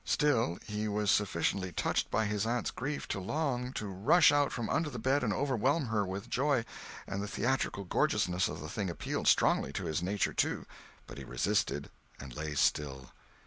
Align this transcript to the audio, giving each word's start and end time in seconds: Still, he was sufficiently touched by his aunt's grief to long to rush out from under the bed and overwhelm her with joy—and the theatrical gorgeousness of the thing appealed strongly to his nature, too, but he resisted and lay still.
Still, 0.03 0.57
he 0.65 0.87
was 0.87 1.11
sufficiently 1.11 1.71
touched 1.71 2.09
by 2.09 2.25
his 2.25 2.43
aunt's 2.43 2.71
grief 2.71 3.07
to 3.09 3.19
long 3.19 3.71
to 3.73 3.85
rush 3.85 4.31
out 4.31 4.51
from 4.51 4.67
under 4.67 4.89
the 4.89 4.97
bed 4.97 5.23
and 5.23 5.31
overwhelm 5.31 5.85
her 5.89 6.03
with 6.03 6.27
joy—and 6.27 7.21
the 7.21 7.27
theatrical 7.27 7.83
gorgeousness 7.83 8.47
of 8.47 8.61
the 8.61 8.67
thing 8.67 8.89
appealed 8.89 9.27
strongly 9.27 9.71
to 9.73 9.85
his 9.85 10.01
nature, 10.01 10.33
too, 10.33 10.65
but 11.05 11.19
he 11.19 11.23
resisted 11.23 11.91
and 12.19 12.35
lay 12.35 12.55
still. 12.55 13.11